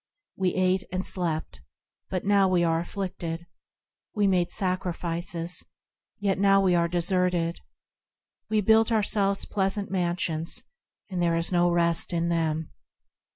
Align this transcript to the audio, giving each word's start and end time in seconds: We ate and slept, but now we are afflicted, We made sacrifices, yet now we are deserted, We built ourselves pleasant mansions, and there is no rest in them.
We 0.35 0.55
ate 0.55 0.83
and 0.91 1.05
slept, 1.05 1.61
but 2.09 2.25
now 2.25 2.47
we 2.47 2.63
are 2.63 2.79
afflicted, 2.79 3.45
We 4.15 4.25
made 4.25 4.51
sacrifices, 4.51 5.63
yet 6.17 6.39
now 6.39 6.59
we 6.59 6.73
are 6.73 6.87
deserted, 6.87 7.59
We 8.49 8.61
built 8.61 8.91
ourselves 8.91 9.45
pleasant 9.45 9.91
mansions, 9.91 10.63
and 11.11 11.21
there 11.21 11.37
is 11.37 11.51
no 11.51 11.69
rest 11.69 12.13
in 12.13 12.29
them. 12.29 12.71